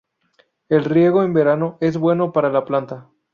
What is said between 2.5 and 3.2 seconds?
planta.